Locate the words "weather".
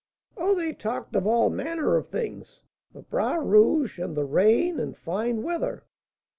5.43-5.83